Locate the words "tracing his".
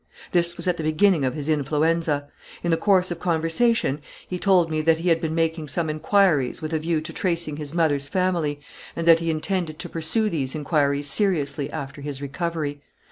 7.13-7.71